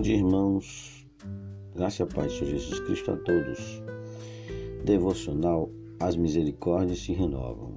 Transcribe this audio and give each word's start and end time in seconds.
Bom 0.00 0.02
dia, 0.02 0.16
irmãos. 0.16 1.06
Graça 1.76 2.04
e 2.04 2.06
paz 2.06 2.32
de 2.32 2.46
Jesus 2.46 2.80
Cristo 2.80 3.10
a 3.10 3.18
todos. 3.18 3.82
Devocional 4.82 5.70
As 6.00 6.16
Misericórdias 6.16 7.00
se 7.00 7.12
Renovam. 7.12 7.76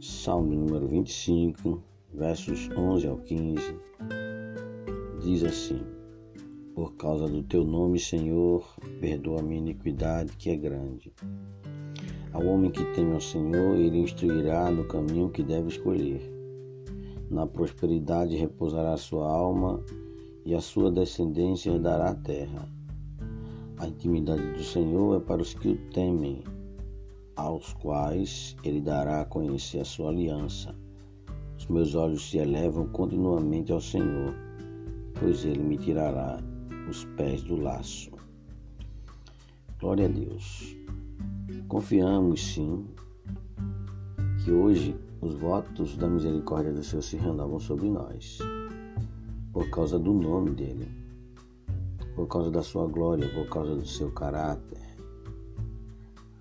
Salmo 0.00 0.54
número 0.54 0.86
25, 0.86 1.82
versos 2.14 2.70
11 2.70 3.08
ao 3.08 3.16
15. 3.16 3.60
Diz 5.20 5.42
assim: 5.42 5.80
Por 6.76 6.94
causa 6.94 7.26
do 7.26 7.42
teu 7.42 7.64
nome, 7.64 7.98
Senhor, 7.98 8.64
perdoa 9.00 9.40
a 9.40 9.42
minha 9.42 9.58
iniquidade 9.58 10.36
que 10.36 10.48
é 10.48 10.56
grande. 10.56 11.12
Ao 12.32 12.46
homem 12.46 12.70
que 12.70 12.84
teme 12.94 13.14
ao 13.14 13.20
Senhor, 13.20 13.74
ele 13.74 13.98
instruirá 13.98 14.70
no 14.70 14.86
caminho 14.86 15.28
que 15.28 15.42
deve 15.42 15.70
escolher. 15.70 16.22
Na 17.28 17.48
prosperidade 17.48 18.36
repousará 18.36 18.96
sua 18.96 19.28
alma 19.28 19.82
e 20.44 20.54
a 20.54 20.60
sua 20.60 20.90
descendência 20.90 21.70
herdará 21.70 22.10
a 22.10 22.14
terra. 22.14 22.68
A 23.78 23.86
intimidade 23.86 24.42
do 24.52 24.62
Senhor 24.62 25.16
é 25.16 25.24
para 25.24 25.42
os 25.42 25.54
que 25.54 25.68
o 25.68 25.76
temem, 25.90 26.42
aos 27.36 27.72
quais 27.74 28.56
ele 28.64 28.80
dará 28.80 29.20
a 29.20 29.24
conhecer 29.24 29.80
a 29.80 29.84
sua 29.84 30.10
aliança. 30.10 30.74
Os 31.56 31.66
meus 31.66 31.94
olhos 31.94 32.30
se 32.30 32.38
elevam 32.38 32.88
continuamente 32.88 33.72
ao 33.72 33.80
Senhor, 33.80 34.34
pois 35.18 35.44
ele 35.44 35.62
me 35.62 35.76
tirará 35.76 36.40
os 36.88 37.04
pés 37.16 37.42
do 37.42 37.56
laço. 37.56 38.10
Glória 39.80 40.06
a 40.06 40.08
Deus. 40.08 40.76
Confiamos 41.68 42.54
sim 42.54 42.84
que 44.44 44.50
hoje 44.50 44.96
os 45.20 45.34
votos 45.34 45.96
da 45.96 46.08
misericórdia 46.08 46.72
do 46.72 46.82
Senhor 46.82 47.02
se 47.02 47.16
renovam 47.16 47.58
sobre 47.58 47.88
nós, 47.90 48.38
por 49.58 49.68
causa 49.70 49.98
do 49.98 50.12
nome 50.12 50.52
dele, 50.52 50.88
por 52.14 52.28
causa 52.28 52.48
da 52.48 52.62
sua 52.62 52.86
glória, 52.86 53.28
por 53.34 53.48
causa 53.48 53.74
do 53.74 53.84
seu 53.84 54.08
caráter, 54.12 54.78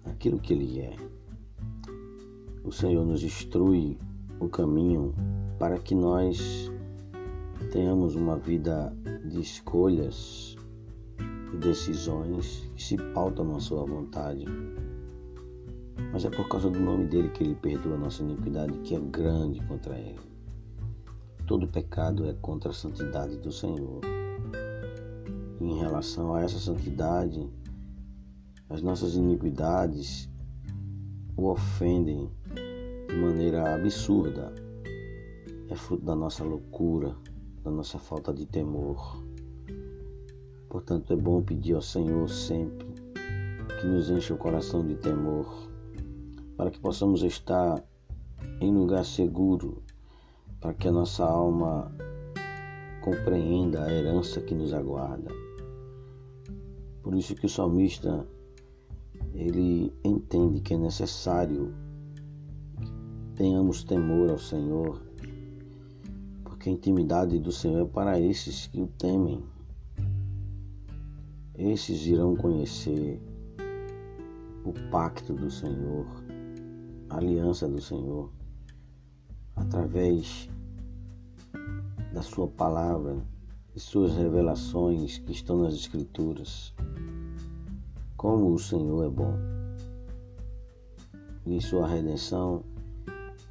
aquilo 0.05 0.37
que 0.37 0.53
ele 0.53 0.81
é. 0.81 0.95
O 2.63 2.71
Senhor 2.71 3.03
nos 3.03 3.23
instrui 3.23 3.97
o 4.39 4.47
caminho 4.47 5.15
para 5.57 5.79
que 5.79 5.95
nós 5.95 6.71
tenhamos 7.71 8.13
uma 8.13 8.37
vida 8.37 8.95
de 9.25 9.41
escolhas 9.41 10.55
e 11.51 11.57
decisões 11.57 12.71
que 12.75 12.83
se 12.83 12.97
pautam 13.15 13.45
na 13.45 13.59
sua 13.59 13.83
vontade 13.83 14.45
mas 16.13 16.23
é 16.23 16.29
por 16.29 16.47
causa 16.47 16.69
do 16.69 16.79
nome 16.79 17.05
dele 17.07 17.29
que 17.29 17.43
ele 17.43 17.55
perdoa 17.55 17.95
a 17.95 17.97
nossa 17.97 18.21
iniquidade, 18.21 18.77
que 18.79 18.95
é 18.95 18.99
grande 18.99 19.59
contra 19.67 19.97
ele. 19.97 20.36
Todo 21.47 21.65
pecado 21.65 22.29
é 22.29 22.33
contra 22.33 22.71
a 22.71 22.73
santidade 22.73 23.37
do 23.37 23.53
Senhor. 23.53 24.01
Em 25.61 25.79
relação 25.79 26.35
a 26.35 26.41
essa 26.41 26.59
santidade, 26.59 27.49
as 28.69 28.81
nossas 28.81 29.15
iniquidades 29.15 30.29
o 31.37 31.45
ofendem 31.45 32.29
de 33.07 33.15
maneira 33.15 33.73
absurda. 33.73 34.53
É 35.69 35.75
fruto 35.75 36.03
da 36.03 36.17
nossa 36.17 36.43
loucura, 36.43 37.15
da 37.63 37.71
nossa 37.71 37.97
falta 37.97 38.33
de 38.33 38.45
temor. 38.45 39.23
Portanto, 40.67 41.13
é 41.13 41.15
bom 41.15 41.41
pedir 41.41 41.75
ao 41.75 41.81
Senhor 41.81 42.27
sempre 42.29 42.93
que 43.79 43.87
nos 43.87 44.09
encha 44.09 44.33
o 44.33 44.37
coração 44.37 44.85
de 44.85 44.95
temor 44.95 45.71
para 46.57 46.69
que 46.69 46.79
possamos 46.79 47.23
estar 47.23 47.81
em 48.59 48.69
lugar 48.73 49.05
seguro, 49.05 49.81
para 50.59 50.73
que 50.73 50.87
a 50.87 50.91
nossa 50.91 51.23
alma 51.23 51.91
compreenda 53.01 53.83
a 53.83 53.93
herança 53.93 54.41
que 54.41 54.55
nos 54.55 54.73
aguarda. 54.73 55.31
Por 57.01 57.15
isso 57.15 57.35
que 57.35 57.45
o 57.45 57.49
salmista 57.49 58.27
ele 59.33 59.93
entende 60.03 60.59
que 60.59 60.73
é 60.73 60.77
necessário 60.77 61.73
que 62.81 62.91
tenhamos 63.35 63.83
temor 63.83 64.31
ao 64.31 64.39
Senhor, 64.39 65.01
porque 66.43 66.69
a 66.69 66.73
intimidade 66.73 67.39
do 67.39 67.51
Senhor 67.51 67.81
é 67.81 67.89
para 67.89 68.19
esses 68.19 68.67
que 68.67 68.81
o 68.81 68.87
temem. 68.87 69.43
Esses 71.55 72.05
irão 72.05 72.35
conhecer 72.35 73.21
o 74.65 74.73
pacto 74.91 75.33
do 75.33 75.49
Senhor, 75.49 76.05
a 77.09 77.17
aliança 77.17 77.67
do 77.67 77.81
Senhor 77.81 78.36
através 79.57 80.49
da 82.13 82.21
Sua 82.21 82.47
palavra 82.47 83.17
e 83.75 83.79
Suas 83.79 84.15
revelações 84.15 85.19
que 85.19 85.31
estão 85.31 85.63
nas 85.63 85.73
Escrituras. 85.73 86.73
Como 88.15 88.53
o 88.53 88.59
Senhor 88.59 89.05
é 89.05 89.09
bom. 89.09 89.33
Em 91.45 91.59
Sua 91.59 91.87
redenção, 91.87 92.63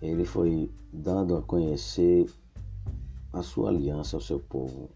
Ele 0.00 0.24
foi 0.24 0.70
dando 0.92 1.36
a 1.36 1.42
conhecer 1.42 2.26
a 3.32 3.42
Sua 3.42 3.68
aliança 3.68 4.16
ao 4.16 4.20
seu 4.20 4.40
povo. 4.40 4.88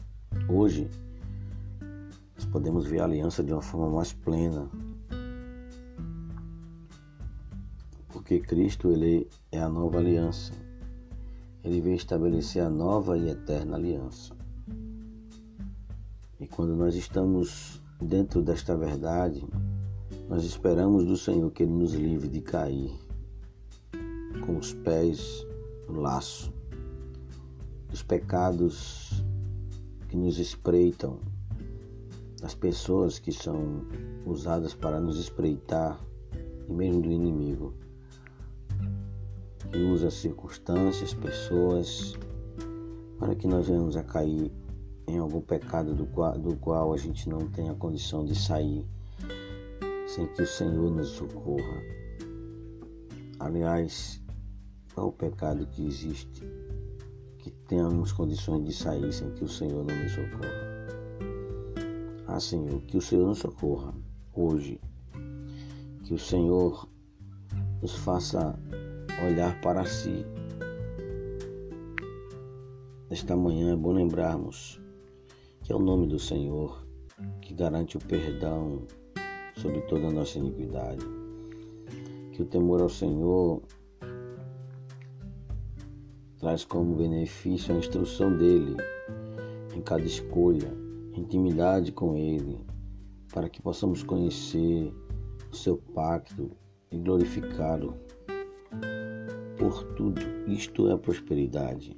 Hoje, 0.48 0.88
nós 2.34 2.44
podemos 2.46 2.86
ver 2.86 3.00
a 3.00 3.04
aliança 3.04 3.42
de 3.44 3.52
uma 3.52 3.62
forma 3.62 3.96
mais 3.96 4.12
plena, 4.12 4.68
porque 8.08 8.40
Cristo 8.40 8.90
ele 8.90 9.28
é 9.52 9.60
a 9.60 9.68
nova 9.68 9.98
aliança. 9.98 10.69
Ele 11.62 11.80
veio 11.80 11.96
estabelecer 11.96 12.62
a 12.62 12.70
nova 12.70 13.18
e 13.18 13.28
eterna 13.28 13.76
aliança. 13.76 14.34
E 16.38 16.46
quando 16.46 16.74
nós 16.74 16.94
estamos 16.94 17.82
dentro 18.00 18.40
desta 18.40 18.74
verdade, 18.74 19.46
nós 20.28 20.42
esperamos 20.44 21.04
do 21.04 21.16
Senhor 21.18 21.50
que 21.50 21.62
Ele 21.62 21.72
nos 21.72 21.92
livre 21.92 22.28
de 22.28 22.40
cair 22.40 22.90
com 24.46 24.56
os 24.56 24.72
pés 24.72 25.46
no 25.86 26.00
laço, 26.00 26.50
dos 27.90 28.02
pecados 28.02 29.22
que 30.08 30.16
nos 30.16 30.38
espreitam, 30.38 31.18
das 32.40 32.54
pessoas 32.54 33.18
que 33.18 33.32
são 33.32 33.84
usadas 34.24 34.72
para 34.72 34.98
nos 34.98 35.18
espreitar 35.18 36.00
e 36.66 36.72
mesmo 36.72 37.02
do 37.02 37.10
inimigo 37.10 37.74
que 39.70 39.78
usa 39.78 40.10
circunstâncias, 40.10 41.14
pessoas, 41.14 42.14
para 43.18 43.34
que 43.34 43.46
nós 43.46 43.66
venhamos 43.66 43.96
a 43.96 44.02
cair 44.02 44.52
em 45.06 45.18
algum 45.18 45.40
pecado 45.40 45.94
do 45.94 46.06
qual, 46.06 46.38
do 46.38 46.56
qual 46.56 46.92
a 46.92 46.96
gente 46.96 47.28
não 47.28 47.48
tem 47.50 47.68
a 47.68 47.74
condição 47.74 48.24
de 48.24 48.34
sair 48.34 48.86
sem 50.06 50.26
que 50.26 50.42
o 50.42 50.46
Senhor 50.46 50.90
nos 50.90 51.08
socorra. 51.10 51.82
Aliás, 53.38 54.20
qual 54.94 55.08
o 55.08 55.12
pecado 55.12 55.66
que 55.66 55.86
existe 55.86 56.42
que 57.38 57.50
tenhamos 57.50 58.12
condições 58.12 58.64
de 58.64 58.72
sair 58.72 59.12
sem 59.12 59.30
que 59.30 59.44
o 59.44 59.48
Senhor 59.48 59.84
não 59.84 59.96
nos 59.96 60.12
socorra? 60.12 60.80
Ah, 62.26 62.40
Senhor, 62.40 62.80
que 62.82 62.96
o 62.96 63.00
Senhor 63.00 63.26
nos 63.26 63.38
socorra 63.38 63.94
hoje. 64.34 64.80
Que 66.04 66.14
o 66.14 66.18
Senhor 66.18 66.88
nos 67.80 67.94
faça 67.94 68.58
olhar 69.24 69.60
para 69.60 69.84
si. 69.84 70.24
Nesta 73.08 73.36
manhã 73.36 73.72
é 73.72 73.76
bom 73.76 73.92
lembrarmos 73.92 74.80
que 75.62 75.72
é 75.72 75.76
o 75.76 75.78
nome 75.78 76.06
do 76.06 76.18
Senhor 76.18 76.86
que 77.42 77.52
garante 77.52 77.96
o 77.96 78.00
perdão 78.00 78.86
sobre 79.56 79.80
toda 79.82 80.08
a 80.08 80.12
nossa 80.12 80.38
iniquidade. 80.38 81.04
Que 82.32 82.42
o 82.42 82.46
temor 82.46 82.80
ao 82.80 82.88
Senhor 82.88 83.62
traz 86.38 86.64
como 86.64 86.94
benefício 86.94 87.74
a 87.74 87.78
instrução 87.78 88.36
dele 88.36 88.76
em 89.76 89.82
cada 89.82 90.02
escolha, 90.02 90.72
intimidade 91.14 91.92
com 91.92 92.16
ele, 92.16 92.58
para 93.32 93.48
que 93.48 93.60
possamos 93.60 94.02
conhecer 94.02 94.92
o 95.52 95.54
seu 95.54 95.76
pacto 95.76 96.50
e 96.90 96.96
glorificá-lo 96.96 97.94
por 99.60 99.84
tudo. 99.94 100.22
Isto 100.46 100.88
é 100.88 100.94
a 100.94 100.98
prosperidade. 100.98 101.94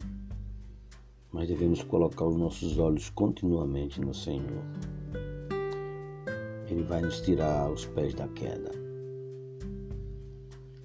Mas 1.31 1.47
devemos 1.47 1.81
colocar 1.85 2.27
os 2.27 2.37
nossos 2.37 2.77
olhos 2.77 3.09
continuamente 3.09 4.01
no 4.01 4.13
Senhor. 4.13 4.65
Ele 6.69 6.83
vai 6.83 7.01
nos 7.01 7.21
tirar 7.21 7.71
os 7.71 7.87
pés 7.87 8.15
da 8.15 8.27
queda. 8.27 8.73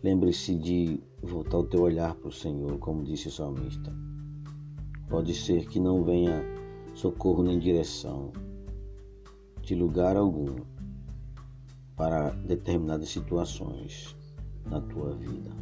Lembre-se 0.03 0.53
de 0.53 0.99
voltar 1.23 1.57
o 1.57 1.63
teu 1.63 1.81
olhar 1.81 2.13
para 2.13 2.29
o 2.29 2.31
Senhor, 2.31 2.77
como 2.77 3.03
disse 3.03 3.27
o 3.27 3.31
salmista. 3.31 3.91
Pode 5.09 5.33
ser 5.33 5.65
que 5.67 5.79
não 5.79 6.03
venha 6.03 6.43
socorro 6.93 7.41
nem 7.41 7.57
direção 7.57 8.31
de 9.63 9.73
lugar 9.73 10.15
algum 10.15 10.57
para 11.95 12.29
determinadas 12.29 13.09
situações 13.09 14.15
na 14.69 14.79
tua 14.79 15.15
vida. 15.15 15.56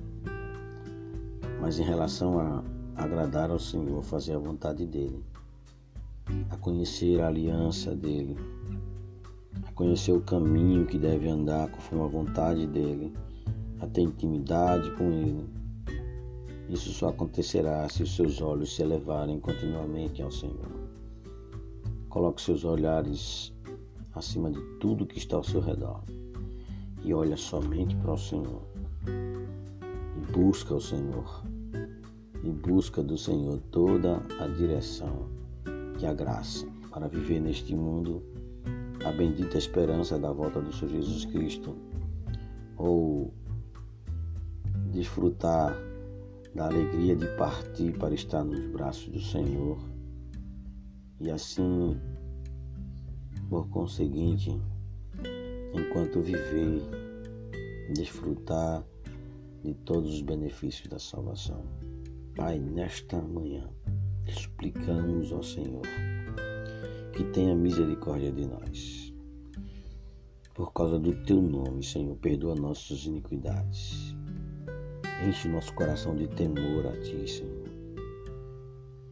Mas 1.66 1.80
em 1.80 1.84
relação 1.84 2.38
a 2.38 2.64
agradar 2.96 3.50
ao 3.50 3.58
Senhor, 3.58 4.04
fazer 4.04 4.36
a 4.36 4.38
vontade 4.38 4.86
dele, 4.86 5.26
a 6.52 6.58
conhecer 6.58 7.20
a 7.20 7.28
aliança 7.28 7.96
dele, 7.96 8.38
a 9.68 9.72
conhecer 9.72 10.12
o 10.12 10.22
caminho 10.22 10.86
que 10.86 11.00
deve 11.00 11.28
andar 11.28 11.72
conforme 11.72 12.06
a 12.06 12.08
vontade 12.08 12.68
dele, 12.68 13.12
a 13.80 13.88
ter 13.88 14.02
intimidade 14.02 14.92
com 14.92 15.12
ele. 15.12 15.50
Isso 16.70 16.92
só 16.92 17.08
acontecerá 17.08 17.90
se 17.90 18.04
os 18.04 18.16
seus 18.16 18.44
olhos 18.44 18.76
se 18.76 18.84
elevarem 18.84 19.40
continuamente 19.40 20.22
ao 20.22 20.30
Senhor. 20.30 20.70
Coloque 22.10 22.44
seus 22.44 22.64
olhares 22.64 23.52
acima 24.14 24.52
de 24.52 24.62
tudo 24.80 25.08
que 25.08 25.18
está 25.18 25.38
ao 25.38 25.44
seu 25.44 25.62
redor 25.62 26.04
e 27.04 27.12
olha 27.12 27.36
somente 27.36 27.96
para 27.96 28.14
o 28.14 28.18
Senhor. 28.20 28.62
E 29.08 30.32
busca 30.32 30.76
o 30.76 30.80
Senhor. 30.80 31.55
E 32.46 32.50
busca 32.50 33.02
do 33.02 33.18
Senhor 33.18 33.60
toda 33.72 34.22
a 34.40 34.48
direção 34.48 35.28
e 36.00 36.06
a 36.06 36.14
graça 36.14 36.68
para 36.92 37.08
viver 37.08 37.42
neste 37.42 37.76
mundo 37.76 38.24
a 39.04 39.12
bendita 39.12 39.58
esperança 39.58 40.18
da 40.18 40.32
volta 40.32 40.62
do 40.62 40.72
Senhor 40.72 40.92
Jesus 40.92 41.26
Cristo 41.26 41.76
ou 42.78 43.34
desfrutar 44.92 45.76
da 46.54 46.68
alegria 46.68 47.16
de 47.16 47.28
partir 47.36 47.98
para 47.98 48.14
estar 48.14 48.44
nos 48.44 48.66
braços 48.68 49.08
do 49.10 49.20
Senhor 49.20 49.78
e 51.20 51.32
assim, 51.32 52.00
por 53.50 53.68
conseguinte, 53.70 54.62
enquanto 55.74 56.22
viver, 56.22 56.82
desfrutar 57.94 58.84
de 59.64 59.74
todos 59.74 60.14
os 60.14 60.22
benefícios 60.22 60.88
da 60.88 61.00
salvação. 61.00 61.64
Pai, 62.36 62.60
nesta 62.60 63.22
manhã, 63.22 63.70
suplicamos 64.28 65.32
ao 65.32 65.42
Senhor 65.42 65.84
que 67.14 67.24
tenha 67.32 67.56
misericórdia 67.56 68.30
de 68.30 68.46
nós. 68.46 69.14
Por 70.54 70.74
causa 70.74 71.00
do 71.00 71.16
teu 71.24 71.42
nome, 71.42 71.82
Senhor, 71.82 72.14
perdoa 72.18 72.54
nossas 72.54 73.06
iniquidades. 73.06 74.14
Enche 75.26 75.48
nosso 75.48 75.74
coração 75.76 76.14
de 76.14 76.28
temor 76.28 76.86
a 76.88 77.02
ti, 77.04 77.26
Senhor, 77.26 77.70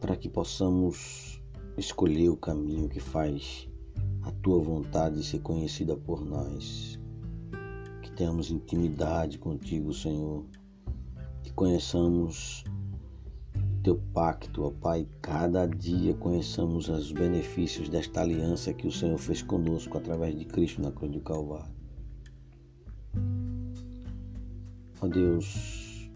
para 0.00 0.16
que 0.16 0.28
possamos 0.28 1.42
escolher 1.78 2.28
o 2.28 2.36
caminho 2.36 2.90
que 2.90 3.00
faz 3.00 3.66
a 4.20 4.30
tua 4.32 4.60
vontade 4.62 5.24
ser 5.24 5.38
conhecida 5.38 5.96
por 5.96 6.22
nós. 6.22 7.00
Que 8.02 8.12
tenhamos 8.12 8.50
intimidade 8.50 9.38
contigo, 9.38 9.94
Senhor. 9.94 10.44
Que 11.42 11.50
conheçamos 11.54 12.64
teu 13.84 14.00
pacto, 14.14 14.64
ó 14.64 14.70
Pai, 14.70 15.06
cada 15.20 15.66
dia 15.66 16.14
conheçamos 16.14 16.88
os 16.88 17.12
benefícios 17.12 17.86
desta 17.90 18.22
aliança 18.22 18.72
que 18.72 18.88
o 18.88 18.90
Senhor 18.90 19.18
fez 19.18 19.42
conosco 19.42 19.98
através 19.98 20.36
de 20.36 20.46
Cristo 20.46 20.80
na 20.80 20.90
cruz 20.90 21.12
do 21.12 21.20
Calvário. 21.20 21.74
Ó 25.02 25.06
Deus, 25.06 26.10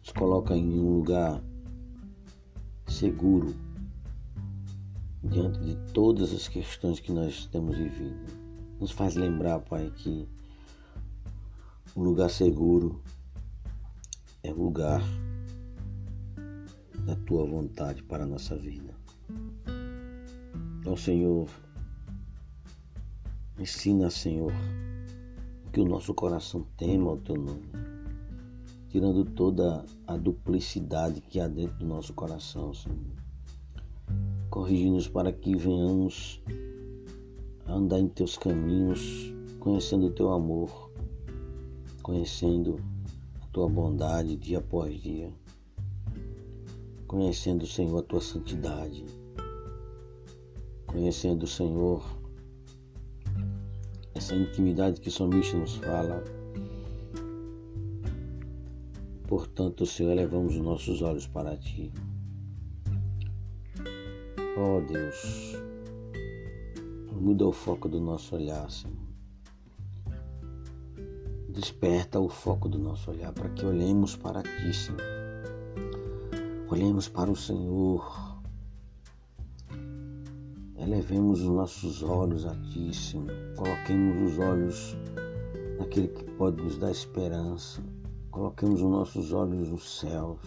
nos 0.00 0.12
coloca 0.12 0.54
em 0.54 0.78
um 0.78 0.96
lugar 0.98 1.42
seguro 2.86 3.56
diante 5.24 5.58
de 5.60 5.74
todas 5.94 6.34
as 6.34 6.48
questões 6.48 7.00
que 7.00 7.12
nós 7.12 7.46
temos 7.46 7.78
vivido. 7.78 8.26
Nos 8.78 8.90
faz 8.90 9.16
lembrar, 9.16 9.60
Pai, 9.60 9.90
que 9.96 10.28
o 11.94 12.02
lugar 12.02 12.28
seguro 12.28 13.00
é 14.42 14.52
o 14.52 14.62
lugar 14.62 15.00
da 17.06 17.16
tua 17.16 17.46
vontade 17.46 18.02
para 18.02 18.24
a 18.24 18.26
nossa 18.26 18.54
vida. 18.56 18.92
Ó 20.84 20.96
Senhor, 20.96 21.48
ensina, 23.58 24.10
Senhor, 24.10 24.52
que 25.72 25.80
o 25.80 25.84
nosso 25.84 26.12
coração 26.12 26.66
tema 26.76 27.12
o 27.12 27.16
teu 27.16 27.36
nome, 27.36 27.70
tirando 28.90 29.24
toda 29.24 29.86
a 30.06 30.16
duplicidade 30.16 31.22
que 31.22 31.40
há 31.40 31.48
dentro 31.48 31.78
do 31.78 31.86
nosso 31.86 32.12
coração, 32.12 32.74
Senhor 32.74 33.16
corrige-nos 34.56 35.06
para 35.06 35.30
que 35.32 35.54
venhamos 35.54 36.40
a 37.66 37.74
andar 37.74 37.98
em 37.98 38.08
teus 38.08 38.38
caminhos, 38.38 39.30
conhecendo 39.60 40.06
o 40.06 40.10
teu 40.10 40.32
amor, 40.32 40.90
conhecendo 42.02 42.80
a 43.42 43.46
tua 43.48 43.68
bondade 43.68 44.34
dia 44.34 44.56
após 44.56 44.98
dia, 45.02 45.30
conhecendo, 47.06 47.66
Senhor, 47.66 47.98
a 47.98 48.02
tua 48.02 48.20
santidade, 48.20 49.04
conhecendo, 50.86 51.46
Senhor, 51.46 52.02
essa 54.14 54.34
intimidade 54.34 55.00
que 55.00 55.08
o 55.08 55.12
salmista 55.12 55.56
nos 55.56 55.76
fala. 55.76 56.22
Portanto, 59.28 59.84
Senhor, 59.84 60.12
elevamos 60.12 60.54
os 60.54 60.62
nossos 60.62 61.02
olhos 61.02 61.26
para 61.26 61.56
ti. 61.56 61.92
Oh 64.56 64.80
Deus, 64.80 65.54
muda 67.12 67.46
o 67.46 67.52
foco 67.52 67.88
do 67.88 68.00
nosso 68.00 68.36
olhar, 68.36 68.70
Senhor. 68.70 68.96
Desperta 71.56 72.20
o 72.20 72.28
foco 72.28 72.68
do 72.68 72.78
nosso 72.78 73.10
olhar 73.10 73.32
para 73.32 73.48
que 73.48 73.64
olhemos 73.64 74.14
para 74.14 74.42
Ti, 74.42 74.74
Senhor. 74.74 75.15
Olhemos 76.68 77.08
para 77.08 77.30
o 77.30 77.36
Senhor. 77.36 78.40
Elevemos 80.76 81.40
os 81.40 81.48
nossos 81.48 82.02
olhos 82.02 82.44
a 82.44 82.56
Ti, 82.56 82.92
Senhor. 82.92 83.30
Coloquemos 83.56 84.32
os 84.32 84.38
olhos 84.38 84.96
naquele 85.78 86.08
que 86.08 86.24
pode 86.32 86.60
nos 86.60 86.76
dar 86.76 86.90
esperança. 86.90 87.80
Coloquemos 88.32 88.82
os 88.82 88.90
nossos 88.90 89.32
olhos 89.32 89.68
nos 89.68 90.00
céus 90.00 90.40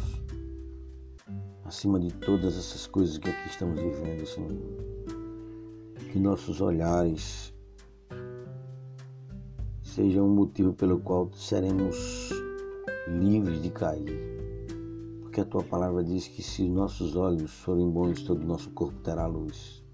acima 1.64 2.00
de 2.00 2.12
todas 2.16 2.58
essas 2.58 2.88
coisas 2.88 3.18
que 3.18 3.30
aqui 3.30 3.48
estamos 3.48 3.80
vivendo, 3.80 4.26
Senhor. 4.26 4.52
Que 6.12 6.20
nossos 6.20 6.60
olhares 6.60 7.54
sejam 9.84 10.26
um 10.26 10.34
motivo 10.34 10.74
pelo 10.74 11.00
qual 11.00 11.32
seremos 11.34 12.32
livres 13.08 13.62
de 13.62 13.70
cair. 13.70 14.39
Porque 15.30 15.42
a 15.42 15.46
tua 15.46 15.64
palavra 15.64 16.04
diz 16.04 16.28
que 16.28 16.42
se 16.42 16.68
nossos 16.68 17.16
olhos 17.16 17.52
forem 17.52 17.88
bons, 17.88 18.24
todo 18.24 18.42
o 18.42 18.48
nosso 18.48 18.72
corpo 18.72 19.00
terá 19.02 19.28
luz. 19.28 19.86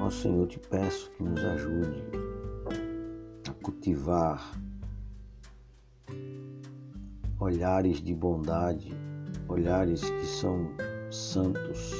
Ó 0.00 0.08
Senhor, 0.10 0.46
te 0.46 0.60
peço 0.60 1.10
que 1.10 1.24
nos 1.24 1.44
ajude 1.44 2.04
a 3.48 3.52
cultivar 3.64 4.56
olhares 7.40 8.00
de 8.00 8.14
bondade 8.14 8.94
olhares 9.48 10.02
que 10.02 10.24
são 10.24 10.70
santos, 11.10 11.90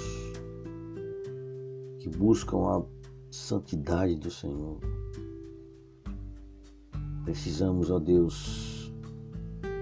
que 1.98 2.08
buscam 2.08 2.68
a 2.68 2.84
santidade 3.32 4.14
do 4.14 4.30
Senhor. 4.30 4.78
Precisamos, 7.24 7.90
ó 7.90 7.98
Deus, 7.98 8.92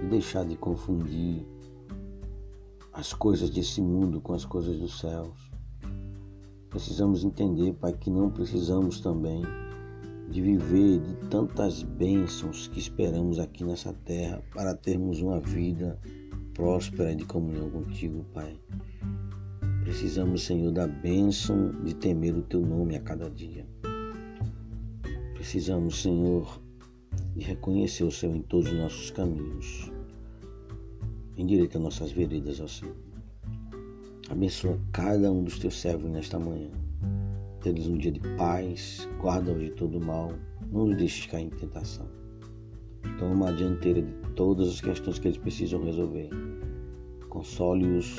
deixar 0.09 0.47
de 0.47 0.57
confundir 0.57 1.52
as 2.93 3.13
coisas 3.15 3.49
desse 3.49 3.81
mundo 3.81 4.21
com 4.21 4.35
as 4.35 4.45
coisas 4.45 4.79
dos 4.79 5.01
céus. 5.01 5.51
Precisamos 6.69 7.25
entender, 7.25 7.73
Pai, 7.75 7.93
que 7.93 8.11
não 8.11 8.31
precisamos 8.31 9.01
também 9.01 9.43
de 10.29 10.41
viver 10.41 11.01
de 11.01 11.15
tantas 11.29 11.83
bênçãos 11.83 12.69
que 12.69 12.79
esperamos 12.79 13.39
aqui 13.39 13.65
nessa 13.65 13.93
terra 13.93 14.43
para 14.55 14.75
termos 14.75 15.21
uma 15.21 15.41
vida 15.41 15.99
próspera 16.55 17.15
de 17.15 17.25
comunhão 17.25 17.71
contigo, 17.71 18.25
Pai. 18.33 18.59
Precisamos, 19.85 20.45
Senhor, 20.45 20.71
da 20.73 20.87
bênção 20.87 21.73
de 21.83 21.95
temer 21.95 22.37
o 22.37 22.43
teu 22.43 22.61
nome 22.61 22.97
a 22.97 23.01
cada 23.01 23.29
dia. 23.29 23.67
Precisamos, 25.35 26.01
Senhor, 26.01 26.63
de 27.35 27.45
reconhecer 27.45 28.05
o 28.05 28.11
Senhor 28.11 28.37
em 28.37 28.43
todos 28.43 28.71
os 28.71 28.79
nossos 28.79 29.11
caminhos. 29.11 29.91
Endireita 31.37 31.79
nossas 31.79 32.13
veredas, 32.13 32.61
ó 32.61 32.67
Senhor. 32.67 32.95
Abençoa 34.29 34.79
cada 34.93 35.31
um 35.31 35.45
dos 35.45 35.59
teus 35.59 35.81
servos 35.81 36.11
nesta 36.11 36.39
manhã. 36.39 36.71
Dê-lhes 37.63 37.87
um 37.87 37.97
dia 37.97 38.13
de 38.13 38.21
paz, 38.37 39.09
guarda-os 39.21 39.61
de 39.61 39.71
todo 39.71 40.01
mal, 40.01 40.33
não 40.71 40.89
os 40.89 40.97
deixes 40.97 41.27
cair 41.27 41.47
em 41.47 41.51
tentação. 41.51 42.07
Toma 43.19 43.49
a 43.49 43.53
dianteira 43.53 44.03
de 44.03 44.13
todas 44.35 44.69
as 44.69 44.81
questões 44.81 45.19
que 45.19 45.29
eles 45.29 45.39
precisam 45.39 45.85
resolver. 45.85 46.31
Console-os, 47.29 48.17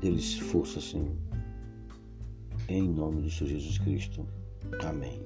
dê-lhes 0.00 0.38
força, 0.38 0.80
Senhor. 0.80 1.16
Em 2.68 2.88
nome 2.88 3.22
do 3.22 3.30
Senhor 3.30 3.50
Jesus 3.50 3.78
Cristo. 3.78 4.26
Amém. 4.84 5.20